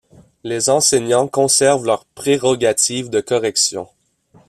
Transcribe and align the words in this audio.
Les 0.43 0.71
enseignants 0.71 1.27
conservent 1.27 1.85
leurs 1.85 2.05
prérogatives 2.05 3.11
de 3.11 3.21
correction. 3.21 3.87